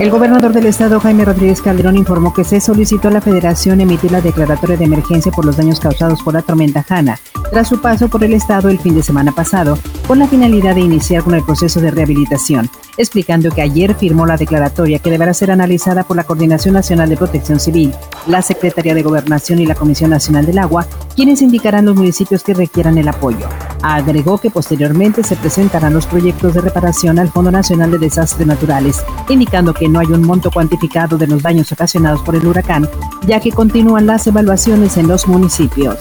El 0.00 0.10
gobernador 0.10 0.52
del 0.52 0.66
estado, 0.66 0.98
Jaime 0.98 1.24
Rodríguez 1.24 1.62
Calderón, 1.62 1.96
informó 1.96 2.34
que 2.34 2.42
se 2.42 2.60
solicitó 2.60 3.08
a 3.08 3.12
la 3.12 3.20
federación 3.20 3.80
emitir 3.80 4.10
la 4.10 4.20
declaratoria 4.20 4.76
de 4.76 4.84
emergencia 4.84 5.30
por 5.30 5.44
los 5.44 5.56
daños 5.56 5.78
causados 5.78 6.20
por 6.22 6.34
la 6.34 6.42
tormenta 6.42 6.84
Hanna 6.88 7.18
tras 7.54 7.68
su 7.68 7.80
paso 7.80 8.08
por 8.08 8.24
el 8.24 8.32
estado 8.32 8.68
el 8.68 8.80
fin 8.80 8.96
de 8.96 9.02
semana 9.04 9.30
pasado, 9.30 9.78
con 10.08 10.18
la 10.18 10.26
finalidad 10.26 10.74
de 10.74 10.80
iniciar 10.80 11.22
con 11.22 11.34
el 11.34 11.44
proceso 11.44 11.80
de 11.80 11.92
rehabilitación, 11.92 12.68
explicando 12.96 13.52
que 13.52 13.62
ayer 13.62 13.94
firmó 13.94 14.26
la 14.26 14.36
declaratoria 14.36 14.98
que 14.98 15.10
deberá 15.10 15.32
ser 15.32 15.52
analizada 15.52 16.02
por 16.02 16.16
la 16.16 16.24
Coordinación 16.24 16.74
Nacional 16.74 17.08
de 17.08 17.16
Protección 17.16 17.60
Civil, 17.60 17.94
la 18.26 18.42
Secretaría 18.42 18.94
de 18.94 19.04
Gobernación 19.04 19.60
y 19.60 19.66
la 19.66 19.76
Comisión 19.76 20.10
Nacional 20.10 20.46
del 20.46 20.58
Agua, 20.58 20.86
quienes 21.14 21.42
indicarán 21.42 21.84
los 21.84 21.94
municipios 21.94 22.42
que 22.42 22.54
requieran 22.54 22.98
el 22.98 23.06
apoyo. 23.06 23.46
Agregó 23.86 24.38
que 24.38 24.50
posteriormente 24.50 25.22
se 25.22 25.36
presentarán 25.36 25.92
los 25.92 26.06
proyectos 26.06 26.54
de 26.54 26.62
reparación 26.62 27.18
al 27.18 27.30
Fondo 27.30 27.50
Nacional 27.50 27.90
de 27.90 27.98
Desastres 27.98 28.46
Naturales, 28.46 29.04
indicando 29.28 29.74
que 29.74 29.90
no 29.90 30.00
hay 30.00 30.06
un 30.06 30.22
monto 30.22 30.50
cuantificado 30.50 31.18
de 31.18 31.26
los 31.26 31.42
daños 31.42 31.70
ocasionados 31.70 32.22
por 32.22 32.34
el 32.34 32.46
huracán, 32.46 32.88
ya 33.26 33.40
que 33.40 33.52
continúan 33.52 34.06
las 34.06 34.26
evaluaciones 34.26 34.96
en 34.96 35.06
los 35.06 35.28
municipios. 35.28 35.98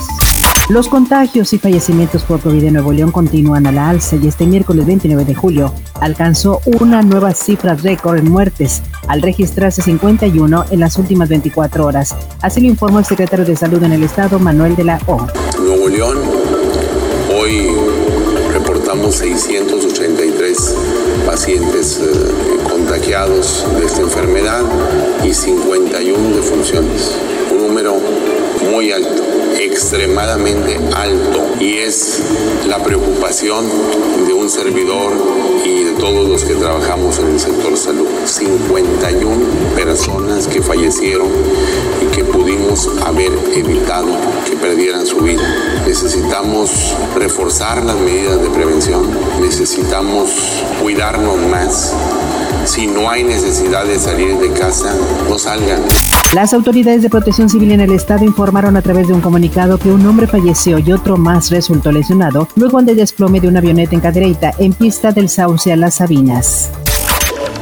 Los 0.70 0.88
contagios 0.88 1.52
y 1.52 1.60
fallecimientos 1.60 2.24
por 2.24 2.40
COVID 2.40 2.64
en 2.64 2.76
Nuevo 2.76 2.94
León 2.94 3.12
continúan 3.12 3.68
a 3.68 3.74
la 3.74 3.90
alza 3.90 4.16
y 4.16 4.30
este 4.30 4.46
miércoles 4.46 4.86
29 4.86 5.26
de 5.26 5.36
julio 5.36 5.74
alcanzó 6.00 6.62
una 6.66 7.02
nueva 7.02 7.34
cifra 7.34 7.76
récord 7.76 8.18
en 8.18 8.32
muertes, 8.32 8.82
al 9.10 9.22
registrarse 9.22 9.82
51 9.82 10.66
en 10.72 10.80
las 10.80 10.98
últimas 10.98 11.28
24 11.28 11.86
horas. 11.86 12.16
Así 12.42 12.62
lo 12.62 12.68
informó 12.68 13.00
el 13.00 13.06
secretario 13.06 13.44
de 13.44 13.58
Salud 13.58 13.84
en 13.84 13.92
el 13.92 14.04
estado, 14.04 14.40
Manuel 14.40 14.78
de 14.78 14.86
la 14.86 15.02
O. 15.06 15.28
Nuevo 15.60 15.90
León, 15.90 16.18
reportamos 18.94 19.16
683 19.16 20.76
pacientes 21.26 22.00
eh, 22.00 22.04
contagiados 22.70 23.66
de 23.80 23.86
esta 23.86 24.02
enfermedad 24.02 24.62
y 25.24 25.34
51 25.34 26.36
defunciones, 26.36 27.12
un 27.52 27.68
número 27.68 27.96
muy 28.72 28.92
alto 28.92 29.24
extremadamente 29.60 30.80
alto 30.96 31.56
y 31.60 31.78
es 31.78 32.22
la 32.68 32.84
preocupación 32.84 33.66
de 34.28 34.34
un 34.34 34.50
servidor 34.50 35.12
y 35.66 35.84
de 35.86 35.92
todos 35.94 36.28
los 36.28 36.44
que 36.44 36.54
trabajamos 36.56 37.18
en 37.20 37.30
el 37.30 37.40
sector 37.40 37.76
salud. 37.78 38.08
51 38.26 39.76
personas 39.76 40.48
que 40.48 40.62
fallecieron 40.62 41.28
y 42.02 42.13
haber 43.06 43.32
evitado 43.54 44.08
que 44.46 44.56
perdieran 44.56 45.06
su 45.06 45.18
vida. 45.18 45.44
Necesitamos 45.86 46.96
reforzar 47.16 47.84
las 47.84 47.96
medidas 47.98 48.42
de 48.42 48.50
prevención, 48.50 49.08
necesitamos 49.42 50.30
cuidarnos 50.82 51.38
más 51.50 51.94
si 52.66 52.88
no 52.88 53.10
hay 53.10 53.24
necesidad 53.24 53.86
de 53.86 54.00
salir 54.00 54.38
de 54.38 54.52
casa, 54.52 54.94
no 55.30 55.38
salgan. 55.38 55.82
Las 56.34 56.54
autoridades 56.54 57.02
de 57.02 57.10
protección 57.10 57.50
civil 57.50 57.72
en 57.72 57.82
el 57.82 57.92
estado 57.92 58.24
informaron 58.24 58.78
a 58.78 58.82
través 58.82 59.08
de 59.08 59.14
un 59.14 59.22
comunicado 59.22 59.78
que 59.78 59.92
un 59.92 60.06
hombre 60.06 60.28
falleció 60.28 60.80
y 60.80 60.92
otro 60.92 61.18
más 61.18 61.52
resultó 61.52 61.92
lesionado 61.92 62.48
luego 62.56 62.82
del 62.82 62.96
desplome 62.96 63.40
de 63.40 63.48
una 63.48 63.60
avioneta 63.60 63.96
en 63.96 64.02
Cadereyta 64.02 64.54
en 64.58 64.74
pista 64.74 65.12
del 65.12 65.30
Sauce 65.30 65.72
a 65.72 65.76
Las 65.76 65.96
Sabinas. 65.96 66.72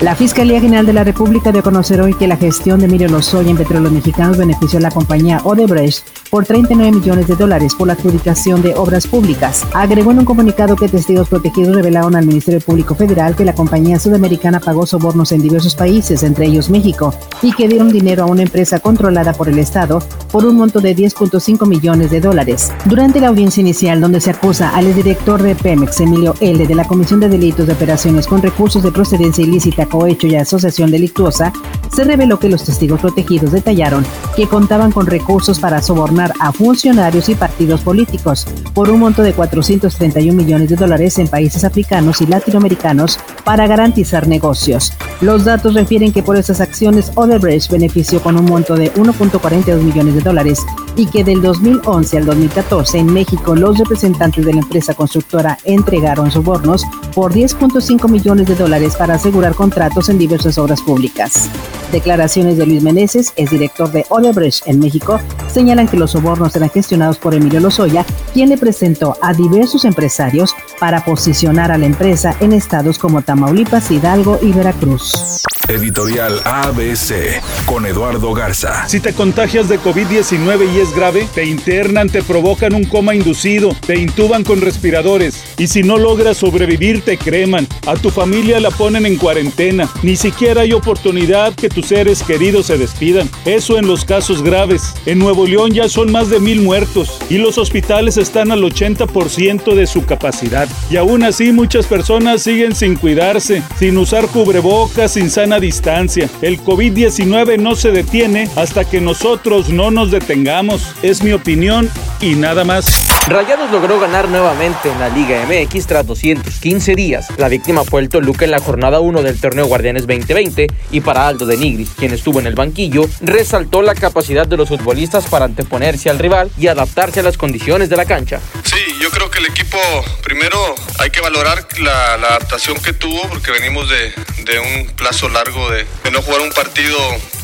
La 0.02 0.16
Fiscalía 0.16 0.59
General 0.59 0.83
de 0.83 0.94
la 0.94 1.03
República 1.03 1.52
dio 1.52 1.61
conocer 1.61 2.02
hoy 2.02 2.16
que 2.16 2.27
la 2.27 2.35
gestión 2.35 2.80
de 2.80 2.88
Emilio 2.88 3.07
Lozoya 3.07 3.52
en 3.52 3.57
Petróleos 3.57 3.94
Mexicanos 3.94 4.35
benefició 4.35 4.80
a 4.80 4.81
la 4.81 4.89
compañía 4.89 5.41
Odebrecht 5.44 6.03
por 6.31 6.44
39 6.44 6.91
millones 6.94 7.27
de 7.27 7.35
dólares 7.35 7.75
por 7.75 7.85
la 7.85 7.94
adjudicación 7.94 8.63
de 8.63 8.73
obras 8.73 9.05
públicas. 9.05 9.63
Agregó 9.75 10.09
en 10.09 10.17
un 10.17 10.25
comunicado 10.25 10.75
que 10.75 10.88
testigos 10.88 11.29
protegidos 11.29 11.75
revelaron 11.75 12.16
al 12.16 12.25
Ministerio 12.25 12.59
Público 12.61 12.95
Federal 12.95 13.35
que 13.35 13.45
la 13.45 13.53
compañía 13.53 13.99
sudamericana 13.99 14.59
pagó 14.59 14.88
sobornos 14.88 15.31
en 15.34 15.44
diversos 15.44 15.75
países, 15.75 16.23
entre 16.23 16.47
ellos 16.47 16.72
México, 16.72 17.13
y 17.44 17.51
que 17.51 17.68
dieron 17.68 17.91
dinero 17.91 18.23
a 18.23 18.25
una 18.25 18.41
empresa 18.41 18.79
controlada 18.79 19.33
por 19.33 19.50
el 19.50 19.59
Estado 19.59 20.01
por 20.31 20.45
un 20.45 20.56
monto 20.56 20.79
de 20.79 20.95
10.5 20.95 21.68
millones 21.68 22.09
de 22.09 22.22
dólares. 22.22 22.72
Durante 22.85 23.19
la 23.19 23.28
audiencia 23.28 23.62
inicial, 23.62 24.01
donde 24.01 24.19
se 24.19 24.31
acusa 24.31 24.75
al 24.75 24.95
director 24.95 25.44
de 25.44 25.53
Pemex, 25.53 26.00
Emilio 26.00 26.33
L., 26.39 26.66
de 26.66 26.75
la 26.75 26.88
Comisión 26.88 27.19
de 27.19 27.29
Delitos 27.29 27.68
de 27.68 27.73
Operaciones 27.73 28.25
con 28.25 28.41
Recursos 28.41 28.81
de 28.81 28.91
Procedencia 28.91 29.44
Ilícita 29.44 29.91
cohecho 29.91 30.25
y 30.25 30.35
asociación 30.35 30.90
delictuosa, 30.90 31.53
se 31.94 32.06
reveló 32.06 32.40
que 32.40 32.50
los 32.50 32.63
testigos 32.63 33.02
protegidos 33.02 33.52
detallaron 33.52 34.06
que 34.35 34.47
contaban 34.47 34.91
con 34.91 35.06
recursos 35.06 35.59
para 35.59 35.81
sobornar 35.81 36.34
a 36.40 36.53
funcionarios 36.53 37.28
y 37.29 37.35
partidos 37.35 37.81
políticos 37.81 38.47
por 38.74 38.90
un 38.90 39.01
monto 39.01 39.22
de 39.22 39.34
431 39.34 40.34
millones 40.34 40.69
de 40.69 40.78
dólares 40.78 41.19
en 41.19 41.28
países 41.28 41.66
africanos 41.66 42.22
y 42.22 42.28
latinoamericanos 42.28 43.19
para 43.44 43.68
garantizar 43.68 44.28
negocios. 44.28 44.94
Los 45.19 45.44
datos 45.44 45.74
refieren 45.74 46.13
que 46.13 46.24
por 46.24 46.38
esas 46.38 46.62
acciones 46.62 47.12
Odebrecht 47.16 47.69
benefició 47.69 48.22
con 48.22 48.38
un 48.38 48.46
monto 48.46 48.75
de 48.75 48.91
1.42 48.94 49.81
millones 49.81 50.16
de 50.16 50.22
dólares 50.22 50.66
y 50.96 51.06
que 51.07 51.24
del 51.24 51.41
2011 51.41 52.18
al 52.18 52.25
2014 52.25 53.00
en 53.00 53.13
México 53.13 53.56
los 53.56 53.78
representantes 53.78 54.46
de 54.46 54.53
la 54.53 54.62
empresa 54.62 54.94
constructora 54.94 55.57
entregaron 55.66 56.31
sobornos 56.31 56.84
por 57.13 57.34
10.5 57.34 58.09
millones 58.09 58.47
de 58.47 58.56
dólares 58.56 58.96
para 58.96 59.16
asegurar 59.16 59.53
contratos 59.53 59.81
en 59.81 60.18
diversas 60.19 60.58
obras 60.59 60.81
públicas. 60.81 61.50
Declaraciones 61.92 62.58
de 62.58 62.68
Luis 62.68 62.84
Meneses, 62.84 63.34
es 63.36 63.50
director 63.50 63.92
de 63.92 64.06
Odebrecht 64.09 64.68
en 64.68 64.80
México, 64.80 65.19
señalan 65.52 65.88
que 65.88 65.97
los 65.97 66.12
sobornos 66.12 66.56
eran 66.56 66.69
gestionados 66.69 67.18
por 67.18 67.34
Emilio 67.34 67.59
Lozoya, 67.59 68.06
quien 68.34 68.50
le 68.50 68.58
presentó 68.58 69.18
a 69.22 69.34
diversos 69.34 69.84
empresarios 69.84 70.56
para 70.80 71.03
posicionar 71.03 71.72
a 71.72 71.78
la 71.78 71.88
empresa 71.88 72.36
en 72.40 72.53
estados 72.53 73.00
como 73.00 73.24
Tamaulipas, 73.24 73.90
Hidalgo 73.90 74.38
y 74.42 74.53
Veracruz. 74.53 75.42
Editorial 75.71 76.41
ABC 76.43 77.41
con 77.65 77.85
Eduardo 77.85 78.33
Garza. 78.33 78.87
Si 78.89 78.99
te 78.99 79.13
contagias 79.13 79.69
de 79.69 79.79
COVID-19 79.79 80.75
y 80.75 80.79
es 80.79 80.93
grave, 80.93 81.29
te 81.33 81.45
internan, 81.45 82.09
te 82.09 82.21
provocan 82.23 82.75
un 82.75 82.83
coma 82.83 83.15
inducido, 83.15 83.73
te 83.85 83.97
intuban 83.97 84.43
con 84.43 84.59
respiradores 84.59 85.41
y 85.57 85.67
si 85.67 85.81
no 85.81 85.97
logras 85.97 86.37
sobrevivir 86.37 87.03
te 87.03 87.17
creman, 87.17 87.67
a 87.87 87.95
tu 87.95 88.09
familia 88.09 88.59
la 88.59 88.69
ponen 88.71 89.05
en 89.05 89.15
cuarentena, 89.15 89.89
ni 90.03 90.17
siquiera 90.17 90.63
hay 90.63 90.73
oportunidad 90.73 91.55
que 91.55 91.69
tus 91.69 91.85
seres 91.85 92.21
queridos 92.21 92.65
se 92.65 92.77
despidan. 92.77 93.29
Eso 93.45 93.77
en 93.77 93.88
los 93.88 94.03
casos 94.03 94.43
graves. 94.43 94.93
En 95.05 95.19
Nuevo 95.19 95.47
León 95.47 95.71
ya 95.71 95.88
son 95.88 96.11
más 96.11 96.29
de 96.29 96.41
mil 96.41 96.61
muertos 96.61 97.17
y 97.29 97.38
los 97.38 97.57
hospitales 97.57 98.17
están 98.17 98.51
al 98.51 98.61
80% 98.61 99.73
de 99.73 99.88
su 99.88 100.05
capacidad. 100.05 100.67
Y 100.89 100.97
aún 100.97 101.23
así 101.23 101.53
muchas 101.53 101.88
personas 101.88 102.43
siguen 102.43 102.75
sin 102.75 102.97
cuidarse, 102.97 103.63
sin 103.79 103.97
usar 103.97 104.27
cubrebocas, 104.27 105.13
sin 105.13 105.29
sana 105.29 105.60
distancia. 105.61 106.29
El 106.41 106.59
COVID-19 106.59 107.57
no 107.57 107.75
se 107.75 107.91
detiene 107.91 108.49
hasta 108.57 108.83
que 108.83 108.99
nosotros 108.99 109.69
no 109.69 109.91
nos 109.91 110.11
detengamos. 110.11 110.94
Es 111.01 111.23
mi 111.23 111.31
opinión 111.31 111.89
y 112.19 112.35
nada 112.35 112.66
más. 112.66 113.07
Rayados 113.27 113.71
logró 113.71 114.00
ganar 114.00 114.27
nuevamente 114.27 114.91
en 114.91 115.00
la 115.00 115.07
Liga 115.09 115.45
MX 115.45 115.88
tras 115.88 116.05
215 116.05 116.95
días. 116.95 117.27
La 117.38 117.47
víctima 117.47 117.83
fue 117.83 118.01
el 118.01 118.09
Toluca 118.09 118.45
en 118.45 118.51
la 118.51 118.59
jornada 118.59 119.00
1 119.00 119.21
del 119.21 119.39
torneo 119.39 119.67
Guardianes 119.67 120.07
2020 120.07 120.67
y 120.91 121.01
para 121.01 121.27
Aldo 121.27 121.45
de 121.45 121.55
Nigris, 121.55 121.91
quien 121.91 122.13
estuvo 122.13 122.39
en 122.39 122.47
el 122.47 122.55
banquillo, 122.55 123.07
resaltó 123.21 123.81
la 123.81 123.95
capacidad 123.95 124.47
de 124.47 124.57
los 124.57 124.69
futbolistas 124.69 125.27
para 125.27 125.45
anteponerse 125.45 126.09
al 126.09 126.19
rival 126.19 126.51
y 126.57 126.67
adaptarse 126.67 127.19
a 127.19 127.23
las 127.23 127.38
condiciones 127.38 127.89
de 127.89 127.97
la 127.97 128.05
cancha. 128.05 128.39
Sí, 128.63 128.79
yo 129.00 129.09
creo 129.11 129.29
que 129.29 129.39
el 129.39 129.45
equipo, 129.45 129.77
primero 130.23 130.57
hay 131.00 131.09
que 131.09 131.21
valorar 131.21 131.67
la, 131.79 132.13
adaptación 132.13 132.77
que 132.79 132.94
tuvo 132.94 133.21
porque 133.29 133.51
venimos 133.51 133.89
de, 133.89 134.13
un 134.59 134.88
plazo 134.96 135.29
largo 135.29 135.69
de, 135.69 135.85
de 136.03 136.12
no 136.12 136.22
jugar 136.22 136.41
un 136.41 136.52
partido 136.52 136.97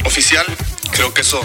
oficial. 0.05 0.45
Creo 0.91 1.13
que 1.13 1.21
eso 1.21 1.39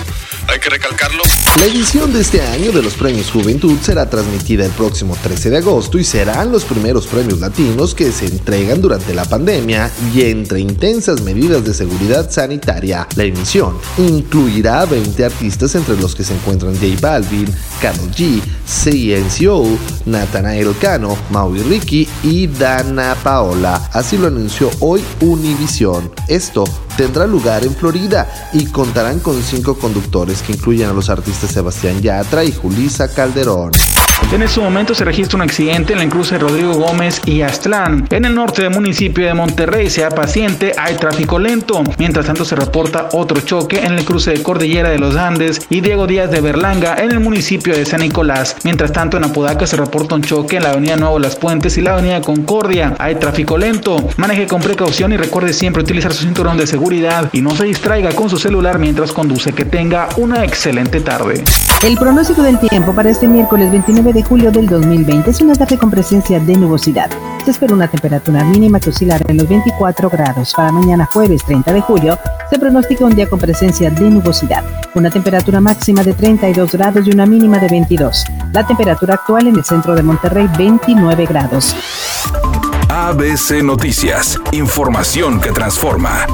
hay 0.49 0.59
que 0.59 0.71
recalcarlo. 0.71 1.23
La 1.59 1.67
edición 1.67 2.13
de 2.13 2.21
este 2.21 2.41
año 2.43 2.73
de 2.73 2.83
los 2.83 2.95
Premios 2.95 3.31
Juventud 3.31 3.79
será 3.83 4.09
transmitida 4.09 4.65
el 4.65 4.73
próximo 4.73 5.17
13 5.23 5.51
de 5.51 5.59
agosto 5.59 5.99
y 5.99 6.05
serán 6.05 6.51
los 6.51 6.65
primeros 6.65 7.07
premios 7.07 7.41
latinos 7.41 7.95
que 7.95 8.13
se 8.13 8.27
entregan 8.27 8.81
durante 8.81 9.15
la 9.15 9.25
pandemia 9.25 9.91
y 10.15 10.23
entre 10.23 10.61
intensas 10.61 11.21
medidas 11.21 11.65
de 11.65 11.75
seguridad 11.75 12.31
sanitaria. 12.31 13.07
La 13.17 13.25
emisión 13.25 13.79
incluirá 13.99 14.85
20 14.87 15.25
artistas 15.25 15.75
entre 15.75 15.97
los 15.97 16.15
que 16.15 16.25
se 16.25 16.35
encuentran 16.35 16.75
J 16.75 16.87
Balvin, 17.01 17.55
Karol 17.83 18.11
G, 18.13 18.41
CNCO, 18.65 19.67
Nathanael 20.07 20.75
Cano, 20.81 21.17
Maui 21.31 21.63
Ricky 21.65 22.09
y 22.23 22.47
Dana 22.47 23.17
Paola. 23.25 23.91
Así 23.93 24.17
lo 24.17 24.29
anunció 24.29 24.71
hoy 24.79 25.03
Univision. 25.21 26.13
Esto 26.29 26.63
tendrá 26.97 27.27
lugar 27.27 27.65
en 27.65 27.75
Florida 27.75 28.51
y 28.53 28.67
contarán 28.67 29.19
con 29.19 29.43
cinco 29.43 29.77
conductores 29.77 30.43
que 30.43 30.53
incluyen 30.53 30.89
a 30.89 30.93
los 30.93 31.11
artistas 31.11 31.51
Sebastián 31.51 32.01
Yatra 32.01 32.45
y 32.45 32.53
Julisa 32.53 33.13
Calderón. 33.13 33.73
En 34.31 34.43
este 34.43 34.61
momento 34.61 34.95
se 34.95 35.05
registra 35.05 35.37
un 35.37 35.43
accidente 35.43 35.93
en 35.93 36.01
el 36.01 36.09
cruce 36.09 36.39
Rodrigo 36.39 36.75
Gómez 36.75 37.21
y 37.27 37.43
Aztlán. 37.43 38.07
En 38.11 38.25
el 38.25 38.35
norte 38.35 38.63
del 38.63 38.71
municipio 38.71 39.27
de 39.27 39.35
Monterrey, 39.35 39.91
sea 39.91 40.11
paciente, 40.11 40.73
hay 40.79 40.95
tráfico 40.95 41.39
lento. 41.39 41.83
Mientras 41.99 42.27
tanto 42.27 42.45
se 42.45 42.57
reporta 42.57 43.11
otro 43.13 43.41
choque 43.41 43.85
en 43.85 43.93
el 43.93 44.05
cruce 44.05 44.33
de 44.33 44.43
Cordillera 44.43 44.89
de 44.89 44.99
los 44.99 45.17
Andes 45.17 45.61
y 45.69 45.81
Diego 45.81 46.07
Díaz 46.07 46.31
de 46.31 46.41
Berlanga 46.41 46.97
en 46.97 47.11
el 47.11 47.21
municipio 47.21 47.77
de 47.77 47.85
San 47.85 48.01
Nicolás. 48.01 48.57
Mientras 48.65 48.93
tanto 48.93 49.17
en 49.17 49.25
Apodaca 49.25 49.67
se 49.67 49.77
reporta 49.77 50.15
un 50.15 50.23
choque 50.23 50.57
en 50.57 50.63
la 50.63 50.71
avenida 50.71 50.97
Nuevo 50.97 51.19
Las 51.19 51.37
Puentes 51.37 51.77
y 51.77 51.83
la 51.83 51.93
avenida 51.93 52.21
Concordia. 52.21 52.95
Hay 52.99 53.17
tráfico 53.17 53.59
lento. 53.59 54.09
Maneje 54.17 54.47
con 54.47 54.63
precaución 54.63 55.13
y 55.13 55.19
recuerde 55.19 55.53
siempre 55.53 55.83
utilizar 55.83 56.13
su 56.13 56.25
cinturón 56.25 56.57
de 56.57 56.67
seguridad 56.67 57.29
y 57.33 57.43
no 57.43 57.55
se 57.55 57.65
distraiga 57.65 58.13
con 58.13 58.31
su 58.31 58.39
celular 58.39 58.79
mientras 58.79 59.13
conduce. 59.13 59.53
Que 59.53 59.65
tenga 59.67 60.09
una 60.17 60.45
excelente 60.45 61.01
tarde. 61.01 61.45
El 61.85 61.97
pronóstico 61.99 62.43
del 62.43 62.59
tiempo 62.61 62.95
para 62.95 63.11
este 63.11 63.27
miércoles 63.27 63.71
29 63.73 64.12
de 64.13 64.23
julio 64.23 64.51
del 64.51 64.67
2020 64.67 65.31
es 65.31 65.41
una 65.41 65.55
tarde 65.55 65.79
con 65.79 65.91
presencia 65.91 66.39
de 66.39 66.57
nubosidad. 66.57 67.11
Se 67.45 67.51
espera 67.51 67.75
una 67.75 67.89
temperatura 67.89 68.45
mínima 68.45 68.79
que 68.79 68.91
oscilará 68.91 69.25
en 69.29 69.39
los 69.39 69.49
24 69.49 70.11
grados. 70.11 70.53
Para 70.55 70.71
mañana 70.71 71.09
jueves 71.13 71.45
30 71.45 71.73
de 71.73 71.81
julio 71.81 72.19
se 72.51 72.59
pronostica 72.59 73.05
un 73.05 73.15
día 73.15 73.29
con 73.29 73.39
presencia 73.39 73.91
de 73.91 74.11
nubosidad. 74.11 74.65
Una 74.95 75.11
temperatura 75.11 75.61
máxima 75.61 76.03
de 76.03 76.13
32 76.13 76.73
grados 76.73 77.07
y 77.07 77.11
una 77.11 77.27
mínima 77.27 77.59
de 77.59 77.69
22. 77.69 78.25
La 78.53 78.67
temperatura 78.67 79.15
actual 79.15 79.47
en 79.47 79.57
el 79.57 79.65
centro 79.65 79.95
de 79.95 80.03
Monterrey 80.03 80.49
29 80.59 81.27
grados. 81.27 81.75
ABC 82.89 83.63
Noticias. 83.63 84.39
Información 84.53 85.41
que 85.41 85.53
transforma. 85.53 86.27